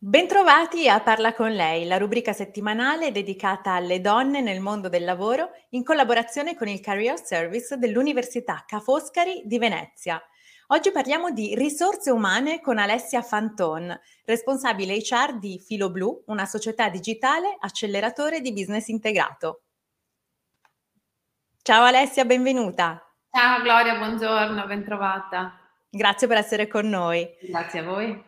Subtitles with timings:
[0.00, 5.50] Bentrovati a Parla con lei, la rubrica settimanale dedicata alle donne nel mondo del lavoro
[5.70, 10.22] in collaborazione con il Career Service dell'Università Ca' Foscari di Venezia.
[10.68, 13.92] Oggi parliamo di risorse umane con Alessia Fanton,
[14.24, 19.62] responsabile HR di Filo Blu, una società digitale acceleratore di business integrato.
[21.60, 23.04] Ciao Alessia, benvenuta.
[23.32, 25.58] Ciao Gloria, buongiorno, bentrovata.
[25.90, 27.28] Grazie per essere con noi.
[27.40, 28.27] Grazie a voi.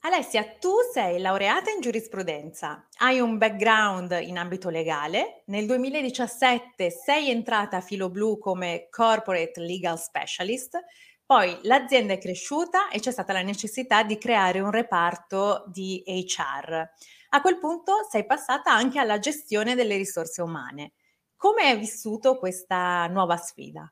[0.00, 7.30] Alessia, tu sei laureata in giurisprudenza, hai un background in ambito legale, nel 2017 sei
[7.30, 10.78] entrata a Filo Blu come Corporate Legal Specialist,
[11.24, 16.88] poi l'azienda è cresciuta e c'è stata la necessità di creare un reparto di HR.
[17.30, 20.92] A quel punto sei passata anche alla gestione delle risorse umane.
[21.34, 23.90] Come hai vissuto questa nuova sfida?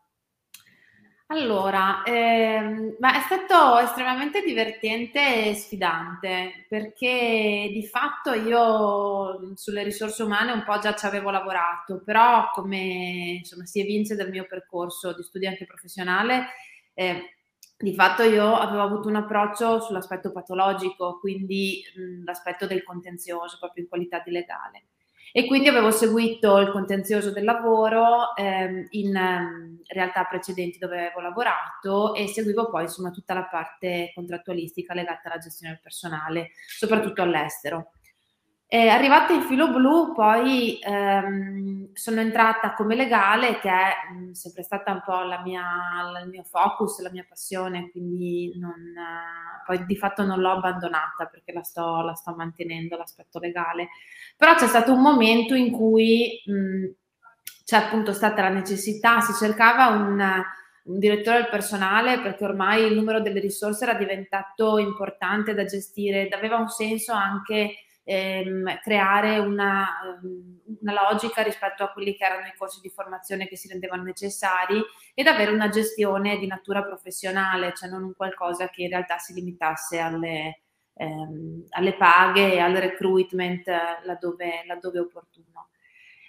[1.29, 10.23] Allora, ehm, ma è stato estremamente divertente e sfidante perché di fatto io sulle risorse
[10.23, 15.15] umane un po' già ci avevo lavorato, però come insomma, si evince dal mio percorso
[15.15, 16.49] di studio anche professionale,
[16.93, 17.37] eh,
[17.79, 23.83] di fatto io avevo avuto un approccio sull'aspetto patologico, quindi mh, l'aspetto del contenzioso, proprio
[23.83, 24.85] in qualità di legale
[25.37, 31.21] e quindi avevo seguito il contenzioso del lavoro ehm, in um, realtà precedenti dove avevo
[31.21, 37.23] lavorato e seguivo poi insomma tutta la parte contrattualistica legata alla gestione del personale, soprattutto
[37.23, 37.95] all'estero.
[38.75, 44.65] E arrivata in filo blu, poi ehm, sono entrata come legale, che è mh, sempre
[44.65, 45.63] stata un po' la mia,
[46.25, 51.27] il mio focus, la mia passione, quindi non, eh, poi di fatto non l'ho abbandonata
[51.31, 53.91] perché la sto, la sto, mantenendo l'aspetto legale.
[54.37, 56.87] Però c'è stato un momento in cui mh,
[57.65, 60.21] c'è appunto stata la necessità, si cercava un,
[60.87, 66.23] un direttore del personale perché ormai il numero delle risorse era diventato importante da gestire
[66.23, 69.87] ed aveva un senso anche ehm, creare una,
[70.23, 74.03] ehm, una, logica rispetto a quelli che erano i corsi di formazione che si rendevano
[74.03, 74.81] necessari
[75.15, 79.33] ed avere una gestione di natura professionale, cioè non un qualcosa che in realtà si
[79.33, 80.61] limitasse alle,
[80.95, 83.67] ehm, alle paghe e al recruitment
[84.05, 85.69] laddove, laddove opportuno.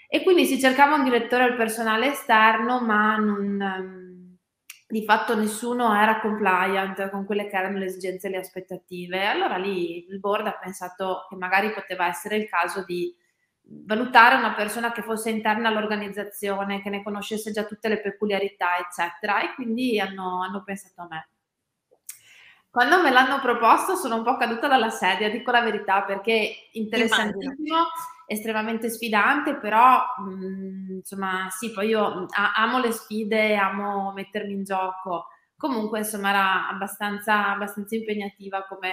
[0.08, 4.05] E quindi si cercava un direttore del personale esterno, ma non ehm,
[4.88, 9.26] di fatto nessuno era compliant con quelle che erano le esigenze e le aspettative.
[9.26, 13.16] Allora lì il board ha pensato che magari poteva essere il caso di
[13.68, 19.42] valutare una persona che fosse interna all'organizzazione, che ne conoscesse già tutte le peculiarità, eccetera,
[19.42, 21.30] e quindi hanno, hanno pensato a me.
[22.70, 27.54] Quando me l'hanno proposto sono un po' caduta dalla sedia, dico la verità, perché interessantissimo.
[27.54, 27.86] Immagino
[28.28, 34.54] estremamente sfidante, però mh, mm, insomma sì, poi io a- amo le sfide, amo mettermi
[34.54, 35.28] in gioco.
[35.58, 38.92] Comunque insomma era abbastanza, abbastanza impegnativa come,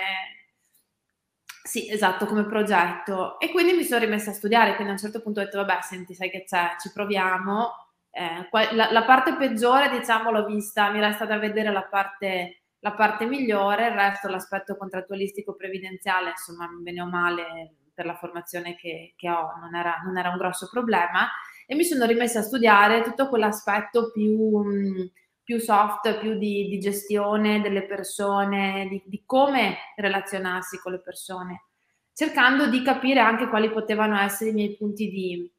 [1.64, 3.38] sì, esatto, come progetto.
[3.38, 5.80] E quindi mi sono rimessa a studiare, quindi a un certo punto ho detto, vabbè,
[5.82, 7.70] senti, sai che c'è, ci proviamo.
[8.10, 12.92] Eh, la, la, parte peggiore, diciamo, l'ho vista, mi resta da vedere la parte, la
[12.92, 19.14] parte migliore, il resto, l'aspetto contrattualistico previdenziale, insomma, bene o male, per la formazione che,
[19.16, 21.28] che ho non era, non era, un grosso problema
[21.66, 25.10] e mi sono rimessa a studiare tutto quell'aspetto più,
[25.42, 31.64] più soft, più di, di, gestione delle persone, di, di come relazionarsi con le persone,
[32.12, 35.50] cercando di capire anche quali potevano essere i miei punti di,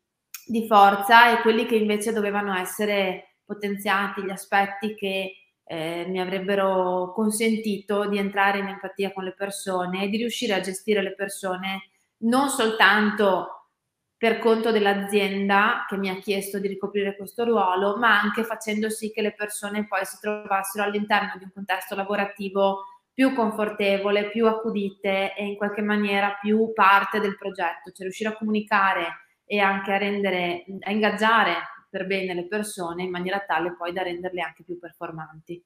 [0.46, 5.34] di forza e quelli che invece dovevano essere potenziati, gli aspetti che
[5.66, 10.60] eh, mi avrebbero consentito di entrare in empatia con le persone e di riuscire a
[10.60, 11.90] gestire le persone
[12.24, 13.70] non soltanto
[14.18, 19.12] per conto dell'azienda che mi ha chiesto di ricoprire questo ruolo, ma anche facendo sì
[19.12, 25.36] che le persone poi si trovassero all'interno di un contesto lavorativo più confortevole, più accudite
[25.36, 29.08] e in qualche maniera più parte del progetto, cioè riuscire a comunicare
[29.46, 31.56] e anche a rendere, a ingaggiare
[31.90, 35.64] per bene le persone in maniera tale poi da renderle anche più performanti.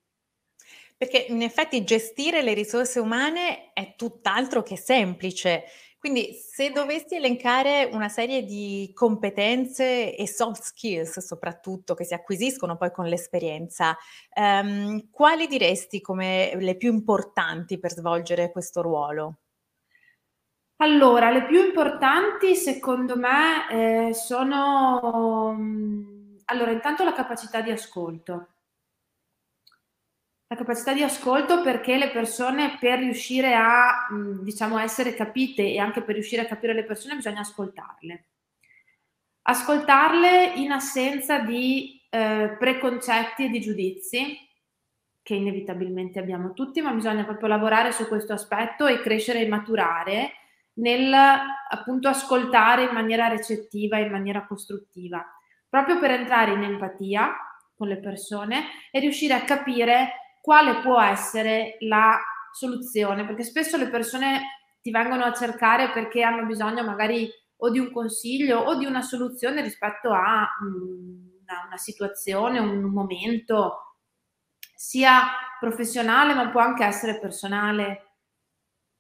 [0.98, 5.64] Perché in effetti gestire le risorse umane è tutt'altro che semplice.
[6.00, 12.78] Quindi se dovessi elencare una serie di competenze e soft skills soprattutto che si acquisiscono
[12.78, 13.98] poi con l'esperienza,
[14.34, 19.38] ehm, quali diresti come le più importanti per svolgere questo ruolo?
[20.80, 28.57] Allora, le più importanti secondo me eh, sono, mm, allora, intanto la capacità di ascolto.
[30.50, 34.08] La capacità di ascolto perché le persone per riuscire a,
[34.42, 38.26] diciamo, essere capite e anche per riuscire a capire le persone bisogna ascoltarle.
[39.42, 44.38] Ascoltarle in assenza di eh, preconcetti e di giudizi,
[45.22, 50.32] che inevitabilmente abbiamo tutti, ma bisogna proprio lavorare su questo aspetto e crescere e maturare
[50.76, 55.26] nel appunto ascoltare in maniera recettiva, in maniera costruttiva,
[55.68, 57.36] proprio per entrare in empatia
[57.76, 62.18] con le persone e riuscire a capire quale può essere la
[62.54, 67.80] soluzione, perché spesso le persone ti vengono a cercare perché hanno bisogno magari o di
[67.80, 73.96] un consiglio o di una soluzione rispetto a mm, una, una situazione, un momento,
[74.74, 75.24] sia
[75.60, 78.04] professionale ma può anche essere personale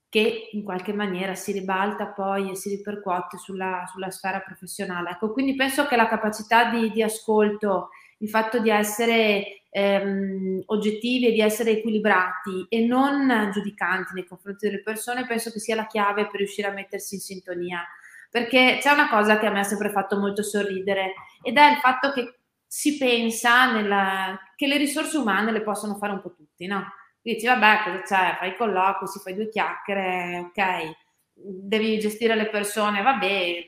[0.09, 5.11] che in qualche maniera si ribalta poi e si ripercuote sulla, sulla sfera professionale.
[5.11, 11.27] Ecco, quindi penso che la capacità di, di ascolto, il fatto di essere ehm, oggettivi
[11.27, 15.87] e di essere equilibrati e non giudicanti nei confronti delle persone, penso che sia la
[15.87, 17.85] chiave per riuscire a mettersi in sintonia.
[18.29, 21.77] Perché c'è una cosa che a me ha sempre fatto molto sorridere ed è il
[21.77, 26.65] fatto che si pensa nella, che le risorse umane le possono fare un po' tutti,
[26.67, 26.85] no?
[27.33, 30.91] dici vabbè cosa c'è, fai colloqui, si fai due chiacchiere, ok,
[31.33, 33.65] devi gestire le persone, vabbè,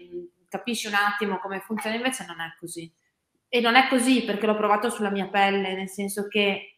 [0.48, 2.92] capisci un attimo come funziona, invece non è così.
[3.50, 6.76] E non è così perché l'ho provato sulla mia pelle, nel senso che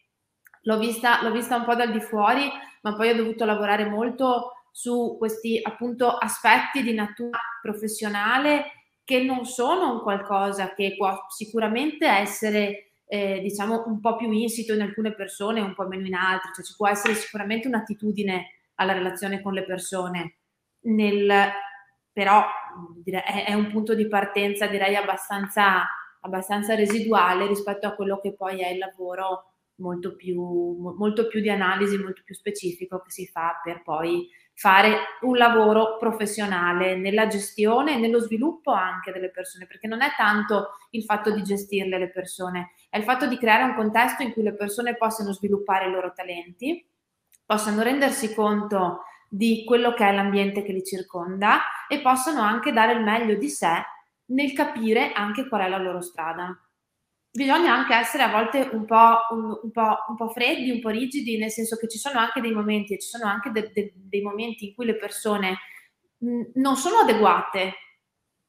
[0.61, 2.49] l'ho vista, l'ho vista un po' dal di fuori,
[2.81, 8.71] ma poi ho dovuto lavorare molto su questi appunto aspetti di natura professionale
[9.03, 14.73] che non sono un qualcosa che può sicuramente essere eh, diciamo un po' più insito
[14.73, 18.93] in alcune persone un po' meno in altre, cioè ci può essere sicuramente un'attitudine alla
[18.93, 20.37] relazione con le persone,
[20.83, 21.51] nel,
[22.13, 22.45] però
[23.03, 25.85] è, è, un punto di partenza direi abbastanza,
[26.21, 29.45] abbastanza residuale rispetto a quello che poi è il lavoro
[29.75, 30.41] molto più,
[30.97, 35.97] molto più di analisi, molto più specifico che si fa per poi fare un lavoro
[35.97, 41.31] professionale nella gestione e nello sviluppo anche delle persone, perché non è tanto il fatto
[41.31, 44.95] di gestirle le persone, è il fatto di creare un contesto in cui le persone
[44.95, 46.85] possano sviluppare i loro talenti,
[47.43, 52.93] possano rendersi conto di quello che è l'ambiente che li circonda e possano anche dare
[52.93, 53.81] il meglio di sé
[54.31, 56.57] nel capire anche qual è la loro strada.
[57.33, 60.89] Bisogna anche essere a volte un po', un, un, po', un po', freddi, un po'
[60.89, 63.93] rigidi, nel senso che ci sono anche dei momenti e ci sono anche de, de,
[63.95, 65.57] dei momenti in cui le persone
[66.17, 67.73] mh, non sono adeguate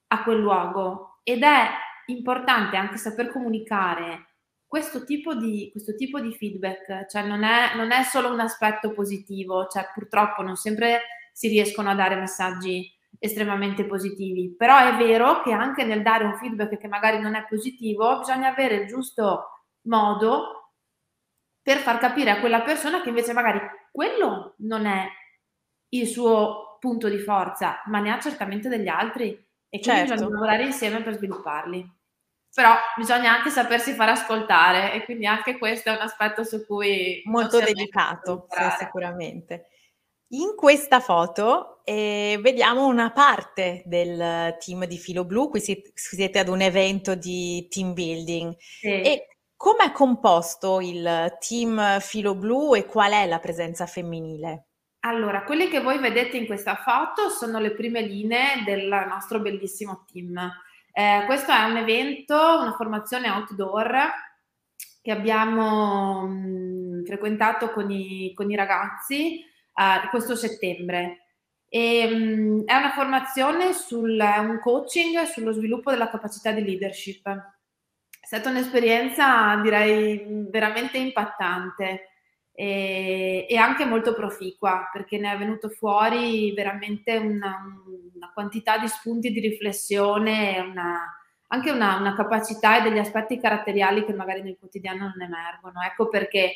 [0.08, 1.20] a quel luogo.
[1.22, 1.68] Ed è
[2.06, 4.26] importante anche saper comunicare
[4.66, 8.92] questo tipo di, questo tipo di feedback, cioè non è, non è solo un aspetto
[8.92, 11.02] positivo, cioè purtroppo non sempre
[11.32, 12.90] si riescono a dare messaggi
[13.22, 17.46] estremamente positivi, però è vero che anche nel dare un feedback che magari non è
[17.48, 20.72] positivo, bisogna avere il giusto modo
[21.62, 23.60] per far capire a quella persona che invece magari
[23.92, 25.06] quello non è
[25.90, 30.14] il suo punto di forza, ma ne ha certamente degli altri e quindi certo.
[30.14, 32.00] bisogna lavorare insieme per svilupparli.
[32.52, 37.22] Però bisogna anche sapersi far ascoltare e quindi anche questo è un aspetto su cui
[37.26, 39.68] molto dedicato, sì, sicuramente.
[40.32, 46.48] In questa foto eh, vediamo una parte del team di Filo Blu, qui siete ad
[46.48, 48.56] un evento di team building.
[48.56, 48.88] Sì.
[48.88, 54.68] E come è composto il team Filo Blu e qual è la presenza femminile?
[55.00, 60.06] Allora, quelli che voi vedete in questa foto sono le prime linee del nostro bellissimo
[60.10, 60.50] team.
[60.94, 64.10] Eh, questo è un evento, una formazione outdoor
[65.02, 71.26] che abbiamo mh, mm, frequentato con i, con i ragazzi uh, questo settembre.
[71.68, 77.26] E, um, è una formazione sul un coaching sullo sviluppo della capacità di leadership.
[77.28, 82.08] È stata un'esperienza, direi, veramente impattante
[82.54, 87.58] e, e anche molto proficua, perché ne è venuto fuori veramente una,
[88.14, 91.00] una quantità di spunti di riflessione, una,
[91.48, 95.80] anche una, una, capacità e degli aspetti caratteriali che magari nel quotidiano non emergono.
[95.82, 96.52] Ecco perché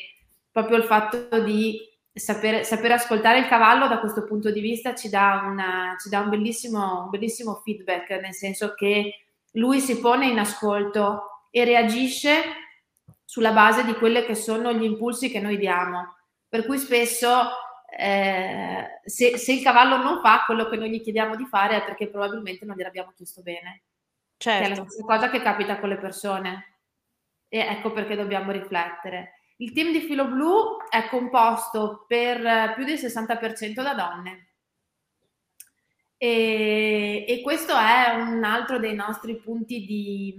[0.51, 1.79] proprio il fatto di
[2.17, 6.19] sapere, sapere, ascoltare il cavallo da questo punto di vista ci dà, una, ci dà
[6.19, 12.41] un, bellissimo, un, bellissimo, feedback, nel senso che lui si pone in ascolto e reagisce
[13.23, 16.15] sulla base di quelli che sono gli impulsi che noi diamo.
[16.47, 17.29] Per cui spesso
[17.89, 21.85] eh, se, se, il cavallo non fa quello che noi gli chiediamo di fare è
[21.85, 23.83] perché probabilmente non gliel'abbiamo chiesto bene.
[24.37, 24.65] Certo.
[24.65, 24.89] È la certo.
[24.91, 26.77] stessa cosa che capita con le persone.
[27.49, 29.36] E ecco perché dobbiamo riflettere.
[29.59, 34.47] Il team di Filo Blu è composto per più del 60% da donne.
[36.17, 40.35] E, e, questo è un altro dei nostri punti di,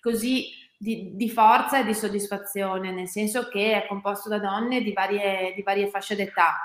[0.00, 4.92] così, di, di, forza e di soddisfazione, nel senso che è composto da donne di
[4.92, 6.56] varie, di varie fasce d'età,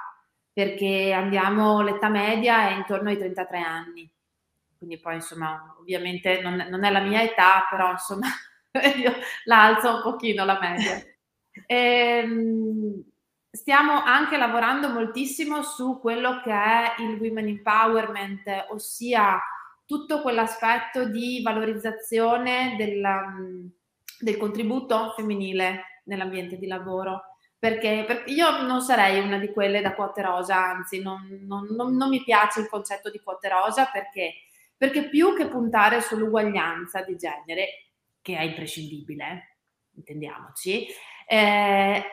[0.54, 4.10] perché andiamo, l'età media è intorno ai 33 anni.
[4.78, 8.28] Quindi poi insomma, ovviamente non, non è la mia età, però insomma
[8.98, 9.14] io
[9.46, 11.04] la alzo un pochino la media.
[11.66, 13.04] Ehm,
[13.50, 19.40] stiamo anche lavorando moltissimo su quello che è il women empowerment, ossia
[19.86, 23.72] tutto quell'aspetto di valorizzazione del,
[24.20, 27.24] del contributo femminile nell'ambiente di lavoro.
[27.60, 31.96] Perché, perché, io non sarei una di quelle da quote rosa, anzi non, non, non,
[31.96, 34.34] non mi piace il concetto di quote rosa perché,
[34.78, 37.88] perché più che puntare sull'uguaglianza di genere,
[38.22, 39.58] che è imprescindibile,
[39.96, 40.86] intendiamoci,
[41.28, 42.04] eh,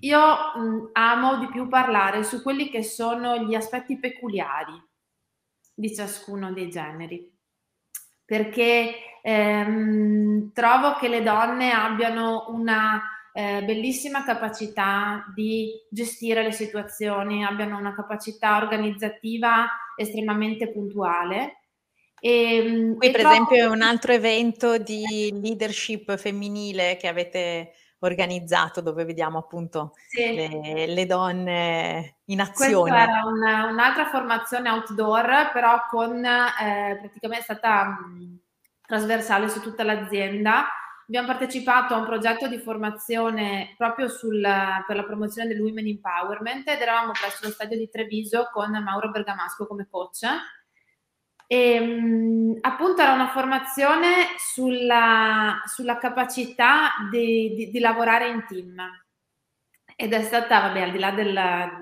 [0.00, 4.80] io mh, amo di più parlare su quelli che sono gli aspetti peculiari
[5.74, 7.32] di ciascuno dei generi,
[8.24, 13.00] perché ehm, trovo che le donne abbiano una
[13.32, 21.62] eh, bellissima capacità di gestire le situazioni, abbiano una capacità organizzativa estremamente puntuale.
[22.20, 28.80] E, Qui, e per esempio, è un altro evento di leadership femminile che avete organizzato
[28.80, 30.34] dove vediamo appunto sì.
[30.34, 32.90] le, le, donne in azione.
[32.90, 38.38] Questa era una, un'altra formazione outdoor, però con eh, praticamente è stata mh,
[38.86, 40.66] trasversale su tutta l'azienda.
[41.06, 44.42] Abbiamo partecipato a un progetto di formazione proprio sul,
[44.86, 49.10] per la promozione del Women Empowerment ed eravamo presso lo stadio di Treviso con Mauro
[49.10, 50.26] Bergamasco come coach
[51.50, 58.76] e, ehm, appunto era una formazione sulla, sulla capacità di, di, di, lavorare in team.
[59.96, 61.80] Ed è stata, vabbè, al di là della,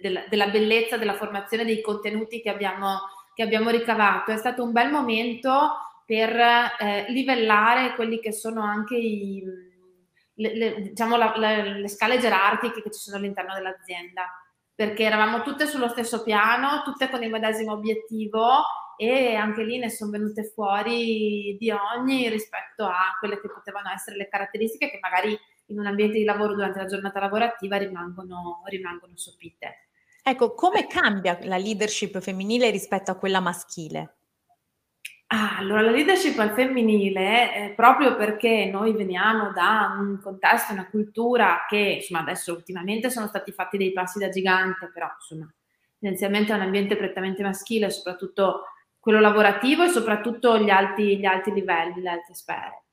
[0.00, 3.00] della, della bellezza della formazione dei contenuti che abbiamo,
[3.34, 5.72] che abbiamo ricavato, è stato un bel momento
[6.06, 9.42] per eh, livellare quelli che sono anche i,
[10.34, 14.30] le, le, diciamo la, la, le scale gerarchiche che ci sono all'interno dell'azienda
[14.76, 18.60] perché eravamo tutte sullo stesso piano, tutte con il medesimo obiettivo
[18.98, 24.16] e anche lì ne sono venute fuori di ogni rispetto a quelle che potevano essere
[24.16, 25.36] le caratteristiche che magari
[25.68, 29.88] in un ambiente di lavoro durante la giornata lavorativa rimangono, rimangono sopite.
[30.22, 34.16] Ecco, come cambia la leadership femminile rispetto a quella maschile?
[35.28, 40.88] Ah, allora la leadership al femminile, eh, proprio perché noi veniamo da un contesto, una
[40.88, 45.52] cultura che, insomma, adesso ultimamente sono stati fatti dei passi da gigante, però, insomma,
[45.98, 48.66] tendenzialmente è un ambiente prettamente maschile, soprattutto
[49.00, 52.84] quello lavorativo e soprattutto gli alti, gli alti livelli, le alte sfere.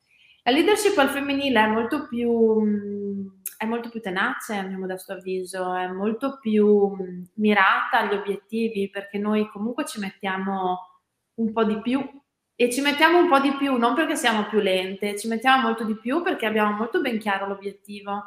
[0.42, 5.72] La leadership al femminile è molto più, è molto più tenace, a mio modesto avviso,
[5.76, 6.96] è molto più
[7.36, 10.80] mirata agli obiettivi, perché noi comunque ci mettiamo
[11.36, 12.22] un po' di più
[12.64, 15.84] e ci mettiamo un po' di più, non perché siamo più lente, ci mettiamo molto
[15.84, 18.24] di più perché abbiamo molto ben chiaro l'obiettivo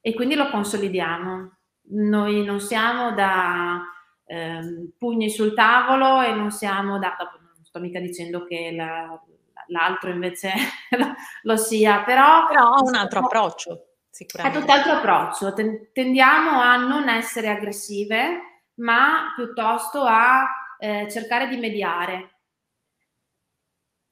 [0.00, 1.52] e quindi lo consolidiamo.
[1.90, 3.82] Noi non siamo da
[4.24, 7.14] eh, pugni sul tavolo e non siamo da...
[7.18, 9.22] Non sto mica dicendo che la,
[9.66, 10.54] l'altro invece
[11.42, 12.46] lo sia, però...
[12.46, 14.58] Però ha un altro approccio, sicuramente.
[14.58, 15.52] È tutt'altro approccio.
[15.92, 20.46] Tendiamo a non essere aggressive, ma piuttosto a
[20.78, 22.33] eh, cercare di mediare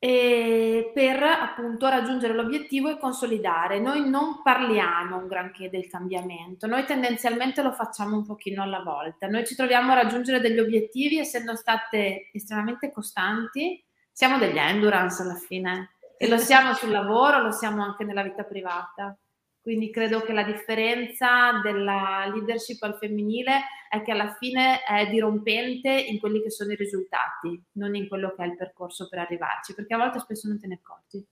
[0.05, 3.79] per appunto raggiungere l'obiettivo e consolidare.
[3.79, 9.29] Noi non parliamo un granché del cambiamento, noi tendenzialmente lo facciamo un pochino alla volta.
[9.29, 13.81] Noi ci troviamo a raggiungere degli obiettivi essendo state estremamente costanti,
[14.11, 18.43] siamo degli endurance alla fine e lo siamo sul lavoro, lo siamo anche nella vita
[18.43, 19.17] privata.
[19.63, 25.89] Quindi credo che la differenza della leadership al femminile è che alla fine è dirompente
[25.89, 29.75] in quelli che sono i risultati, non in quello che è il percorso per arrivarci,
[29.75, 31.25] perché a volte spesso non te ne accorgi.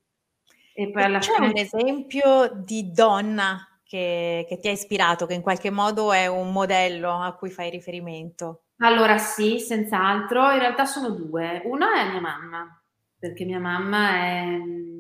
[0.72, 1.48] E poi alla C'è fine...
[1.48, 6.52] un esempio di donna che, che ti ha ispirato, che in qualche modo è un
[6.52, 8.66] modello a cui fai riferimento?
[8.76, 10.52] Allora sì, senz'altro.
[10.52, 11.62] In realtà sono due.
[11.64, 12.82] Una è mia mamma,
[13.18, 14.58] perché mia mamma è,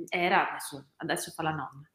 [0.08, 1.89] era, adesso, adesso fa la nonna,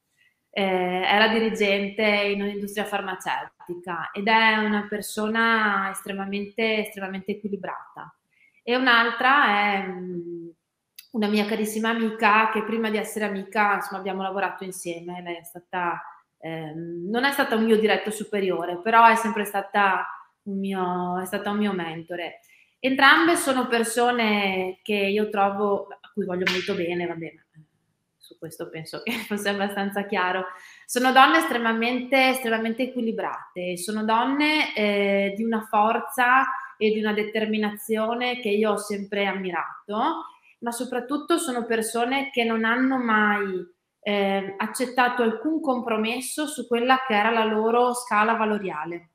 [0.58, 8.16] eh, era dirigente in un'industria farmaceutica ed è una persona estremamente, estremamente equilibrata.
[8.64, 10.50] E un'altra è um,
[11.12, 15.22] una mia carissima amica che prima di essere amica insomma, abbiamo lavorato insieme.
[15.22, 16.02] Lei è stata,
[16.40, 20.08] eh, non è stata un mio diretto superiore, però è sempre stata
[20.44, 22.40] un mio, è stata un mio mentore.
[22.80, 27.45] Entrambe sono persone che io trovo, a cui voglio molto bene, va bene,
[28.25, 30.46] su questo penso che fosse abbastanza chiaro.
[30.86, 36.44] Sono donne estremamente, estremamente equilibrate, sono donne eh, di una forza
[36.77, 40.25] e di una determinazione che io ho sempre ammirato,
[40.60, 47.15] ma soprattutto sono persone che non hanno mai eh, accettato alcun compromesso su quella che
[47.15, 49.10] era la loro scala valoriale.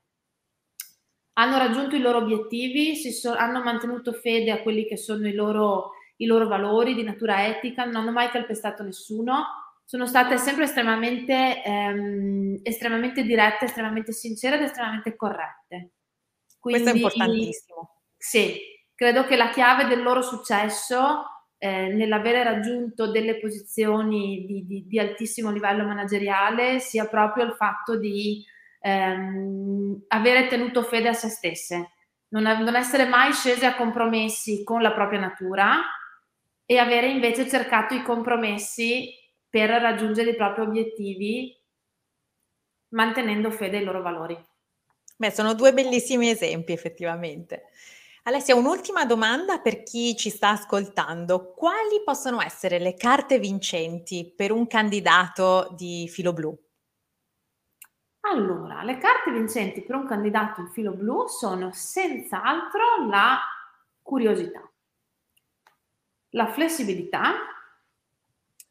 [1.33, 5.91] Hanno raggiunto i loro obiettivi, so, hanno mantenuto fede a quelli che sono i loro,
[6.21, 9.45] i loro valori di natura etica, non hanno mai calpestato nessuno,
[9.83, 15.91] sono state sempre estremamente, ehm, estremamente dirette, estremamente sincere ed estremamente corrette.
[16.59, 18.01] Quindi, Questo è importantissimo.
[18.15, 18.55] Sì,
[18.93, 21.25] credo che la chiave del loro successo
[21.57, 27.97] eh, nell'avere raggiunto delle posizioni di, di, di, altissimo livello manageriale sia proprio il fatto
[27.97, 28.45] di
[28.79, 31.91] ehm, avere tenuto fede a se stesse,
[32.29, 35.81] non, non essere mai scese a compromessi con la propria natura
[36.71, 39.13] e avere invece cercato i compromessi
[39.49, 41.53] per raggiungere i propri obiettivi
[42.91, 44.41] mantenendo fede ai loro valori.
[45.17, 47.63] Beh, sono due bellissimi esempi effettivamente.
[48.23, 51.51] Alessia, un'ultima domanda per chi ci sta ascoltando.
[51.51, 56.57] Quali possono essere le carte vincenti per un candidato di filo blu?
[58.21, 63.41] Allora, le carte vincenti per un candidato in filo blu sono senz'altro la
[64.01, 64.70] curiosità,
[66.31, 67.33] la flessibilità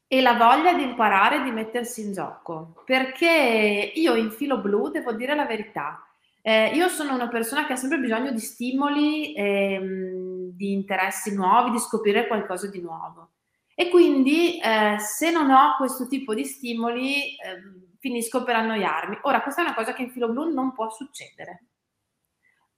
[0.07, 2.83] e la voglia di imparare e di mettersi in gioco.
[2.85, 6.05] Perché io in filo blu devo dire la verità,
[6.43, 11.71] eh, io sono una persona che ha sempre bisogno di stimoli, ehm, di interessi nuovi,
[11.71, 13.31] di scoprire qualcosa di nuovo.
[13.75, 17.63] E quindi eh, se non ho questo tipo di stimoli eh,
[17.99, 19.19] finisco per annoiarmi.
[19.23, 21.65] Ora, questa è una cosa che in filo blu non può succedere.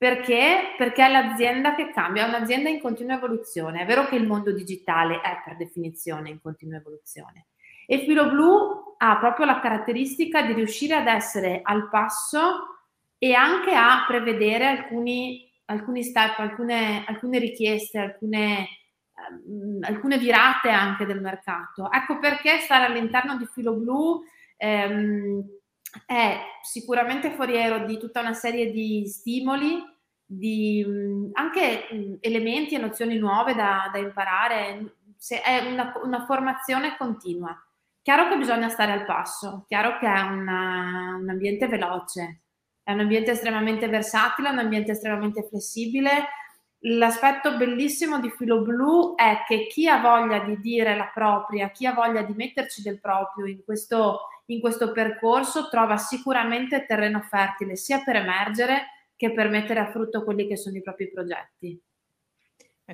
[0.03, 0.75] Perché?
[0.77, 3.83] Perché è l'azienda che cambia, è un'azienda in continua evoluzione.
[3.83, 7.47] È vero che il mondo digitale è per definizione in continua evoluzione.
[7.87, 12.81] E Filo Blu ha proprio la caratteristica di riuscire ad essere al passo
[13.17, 18.67] e anche a prevedere alcuni, alcuni step, alcune, alcune richieste, alcune,
[19.47, 21.89] um, alcune, virate anche del mercato.
[21.93, 24.21] Ecco perché stare all'interno di Filo Blu
[24.57, 25.45] um,
[26.07, 29.91] è sicuramente foriero di tutta una serie di stimoli,
[30.37, 34.97] di um, anche elementi e nozioni nuove da, da imparare.
[35.17, 37.57] Se è una, una, formazione continua.
[38.01, 42.41] Chiaro che bisogna stare al passo, chiaro che è una, un ambiente veloce,
[42.83, 46.25] è un ambiente estremamente versatile, un ambiente estremamente flessibile.
[46.85, 51.87] L'aspetto bellissimo di Filo Blu è che chi ha voglia di dire la propria, chi
[51.87, 57.77] ha voglia di metterci del proprio in questo, in questo percorso, trova sicuramente terreno fertile
[57.77, 58.87] sia per emergere
[59.23, 61.81] che per mettere a frutto quelli che sono i propri progetti.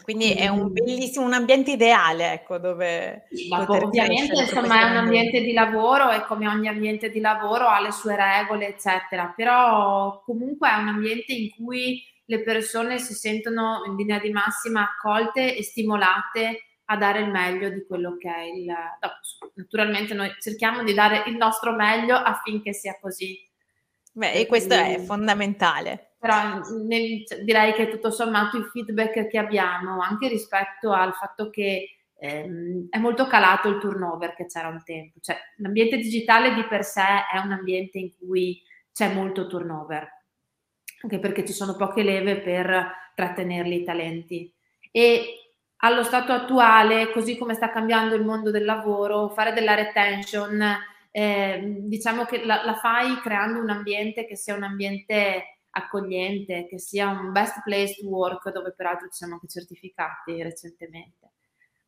[0.03, 3.29] Quindi è un bellissimo, un ambiente ideale, ecco, dove...
[3.67, 7.91] Ovviamente, insomma, è un ambiente di lavoro e come ogni ambiente di lavoro ha le
[7.91, 13.97] sue regole, eccetera, però comunque è un ambiente in cui le persone si sentono in
[13.97, 18.67] linea di massima accolte e stimolate a dare il meglio di quello che è il...
[18.67, 19.11] No,
[19.55, 23.37] naturalmente noi cerchiamo di dare il nostro meglio affinché sia così.
[24.13, 30.01] Beh, e questo è fondamentale però nel, direi che tutto sommato il feedback che abbiamo,
[30.01, 35.21] anche rispetto al fatto che ehm, è molto calato il turnover che c'era un tempo,
[35.21, 38.61] cioè l'ambiente digitale di per sé è un ambiente in cui
[38.93, 40.09] c'è molto turnover,
[41.03, 44.53] anche perché ci sono poche leve per trattenerli i talenti.
[44.91, 45.53] E
[45.83, 50.61] allo stato attuale, così come sta cambiando il mondo del lavoro, fare della retention,
[51.13, 56.79] eh, diciamo che la, la fai creando un ambiente che sia un ambiente accogliente, che
[56.79, 61.33] sia un best place to work, dove peraltro ci siamo anche certificati recentemente.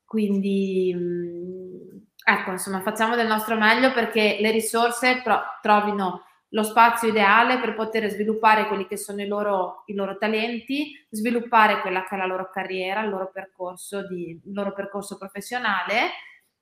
[0.05, 7.09] Quindi, mm, ecco, insomma, facciamo del nostro meglio perché le risorse pro- trovino lo spazio
[7.09, 12.15] ideale per poter sviluppare quelli che sono i loro, i loro, talenti, sviluppare quella che
[12.17, 16.11] è la loro carriera, il loro percorso, di, il loro percorso professionale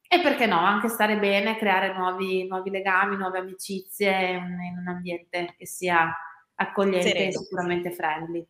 [0.06, 4.88] e perché no, anche stare bene, creare nuovi, nuovi legami, nuove amicizie in, in un
[4.88, 6.14] ambiente che sia
[6.58, 7.28] accogliente Sereno.
[7.28, 8.46] e sicuramente friendly.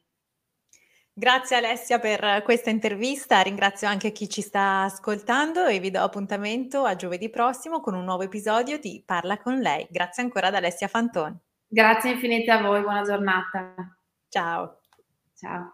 [1.13, 6.85] Grazie Alessia per questa intervista, ringrazio anche chi ci sta ascoltando e vi do appuntamento
[6.85, 9.87] a giovedì prossimo con un nuovo episodio di Parla con lei.
[9.91, 11.37] Grazie ancora ad Alessia Fantoni.
[11.67, 13.75] Grazie infinite a voi, buona giornata.
[14.29, 14.81] Ciao.
[15.35, 15.73] Ciao.